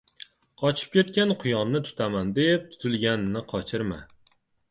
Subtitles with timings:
[0.61, 4.01] •Qochib ketgan quyonni tutaman deb, tutilganini qochirma.